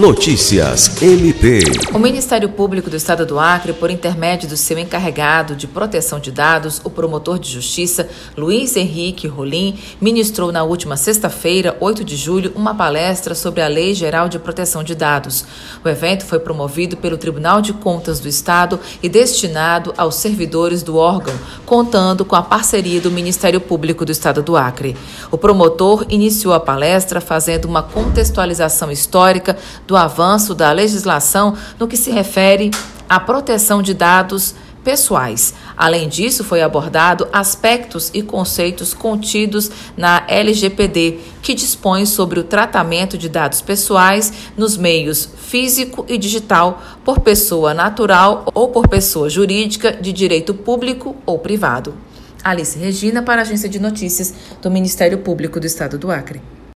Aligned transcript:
Notícias 0.00 1.02
MP. 1.02 1.62
O 1.92 1.98
Ministério 1.98 2.48
Público 2.48 2.88
do 2.88 2.96
Estado 2.96 3.26
do 3.26 3.38
Acre, 3.38 3.74
por 3.74 3.90
intermédio 3.90 4.48
do 4.48 4.56
seu 4.56 4.78
encarregado 4.78 5.54
de 5.54 5.66
proteção 5.66 6.18
de 6.18 6.32
dados, 6.32 6.80
o 6.82 6.88
promotor 6.88 7.38
de 7.38 7.50
justiça 7.50 8.08
Luiz 8.34 8.76
Henrique 8.76 9.28
Rolim, 9.28 9.78
ministrou 10.00 10.50
na 10.50 10.62
última 10.62 10.96
sexta-feira, 10.96 11.76
8 11.78 12.02
de 12.02 12.16
julho, 12.16 12.50
uma 12.56 12.74
palestra 12.74 13.34
sobre 13.34 13.60
a 13.60 13.68
Lei 13.68 13.92
Geral 13.92 14.26
de 14.26 14.38
Proteção 14.38 14.82
de 14.82 14.94
Dados. 14.94 15.44
O 15.84 15.88
evento 15.90 16.24
foi 16.24 16.38
promovido 16.38 16.96
pelo 16.96 17.18
Tribunal 17.18 17.60
de 17.60 17.74
Contas 17.74 18.20
do 18.20 18.26
Estado 18.26 18.80
e 19.02 19.08
destinado 19.08 19.92
aos 19.98 20.14
servidores 20.14 20.82
do 20.82 20.96
órgão, 20.96 21.34
contando 21.66 22.24
com 22.24 22.34
a 22.34 22.42
parceria 22.42 23.02
do 23.02 23.10
Ministério 23.10 23.60
Público 23.60 24.06
do 24.06 24.12
Estado 24.12 24.42
do 24.42 24.56
Acre. 24.56 24.96
O 25.30 25.36
promotor 25.36 26.06
iniciou 26.08 26.54
a 26.54 26.60
palestra 26.60 27.20
fazendo 27.20 27.66
uma 27.66 27.82
contextualização 27.82 28.90
histórica 28.90 29.58
do 29.90 29.96
avanço 29.96 30.54
da 30.54 30.70
legislação 30.70 31.56
no 31.76 31.88
que 31.88 31.96
se 31.96 32.12
refere 32.12 32.70
à 33.08 33.18
proteção 33.18 33.82
de 33.82 33.92
dados 33.92 34.54
pessoais. 34.84 35.52
Além 35.76 36.08
disso, 36.08 36.44
foi 36.44 36.62
abordado 36.62 37.26
aspectos 37.32 38.08
e 38.14 38.22
conceitos 38.22 38.94
contidos 38.94 39.68
na 39.96 40.22
LGPD, 40.28 41.18
que 41.42 41.54
dispõe 41.54 42.06
sobre 42.06 42.38
o 42.38 42.44
tratamento 42.44 43.18
de 43.18 43.28
dados 43.28 43.60
pessoais 43.60 44.32
nos 44.56 44.76
meios 44.76 45.28
físico 45.36 46.06
e 46.08 46.16
digital 46.16 46.80
por 47.04 47.18
pessoa 47.18 47.74
natural 47.74 48.44
ou 48.54 48.68
por 48.68 48.86
pessoa 48.86 49.28
jurídica 49.28 49.92
de 49.92 50.12
direito 50.12 50.54
público 50.54 51.16
ou 51.26 51.36
privado. 51.36 51.94
Alice 52.44 52.78
Regina 52.78 53.22
para 53.22 53.40
a 53.40 53.42
Agência 53.42 53.68
de 53.68 53.80
Notícias 53.80 54.32
do 54.62 54.70
Ministério 54.70 55.18
Público 55.18 55.58
do 55.58 55.66
Estado 55.66 55.98
do 55.98 56.12
Acre. 56.12 56.40